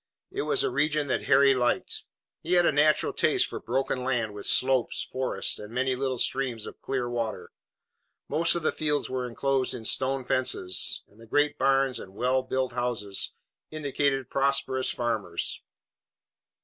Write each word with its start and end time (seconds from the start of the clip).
It 0.31 0.41
was 0.49 0.63
a 0.63 0.71
region 0.71 1.05
that 1.09 1.25
Harry 1.25 1.53
liked. 1.53 2.05
He 2.41 2.53
had 2.53 2.65
a 2.65 2.71
natural 2.71 3.13
taste 3.13 3.45
for 3.45 3.59
broken 3.59 4.03
land 4.03 4.33
with 4.33 4.47
slopes, 4.47 5.03
forests, 5.11 5.59
and 5.59 5.71
many 5.71 5.95
little 5.95 6.17
streams 6.17 6.65
of 6.65 6.81
clear 6.81 7.07
water. 7.07 7.51
Most 8.27 8.55
of 8.55 8.63
the 8.63 8.71
fields 8.71 9.11
were 9.11 9.27
enclosed 9.27 9.75
in 9.75 9.85
stone 9.85 10.25
fences, 10.25 11.03
and 11.07 11.19
the 11.21 11.27
great 11.27 11.55
barns 11.59 11.99
and 11.99 12.15
well 12.15 12.41
built 12.41 12.73
houses 12.73 13.33
indicated 13.69 14.31
prosperous 14.31 14.89
farmers. 14.89 15.61